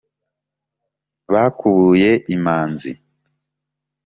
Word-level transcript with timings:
Bakubuye 1.33 2.11
imanzi 2.35 2.91